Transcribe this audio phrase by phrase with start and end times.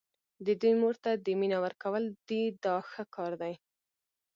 [0.45, 3.53] د دوی مور ته دې مینه ورکول دي دا ښه کار دی.